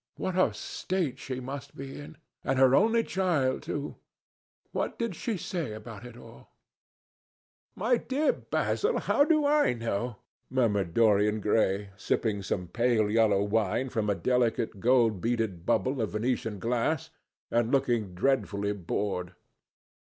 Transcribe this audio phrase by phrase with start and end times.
[0.15, 2.17] What a state she must be in!
[2.43, 3.97] And her only child, too!
[4.71, 6.55] What did she say about it all?"
[7.75, 10.15] "My dear Basil, how do I know?"
[10.49, 16.13] murmured Dorian Gray, sipping some pale yellow wine from a delicate, gold beaded bubble of
[16.13, 17.11] Venetian glass
[17.51, 19.35] and looking dreadfully bored.